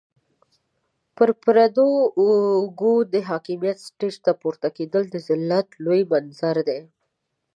پر 1.15 1.29
پردو 1.43 1.89
اوږو 2.21 2.95
د 3.13 3.15
حاکميت 3.29 3.77
سټېج 3.87 4.15
ته 4.25 4.31
پورته 4.41 4.67
کېدل 4.77 5.03
د 5.09 5.15
ذلت 5.27 5.67
لوی 5.83 6.01
منظر 6.11 6.57
دی. 6.67 6.79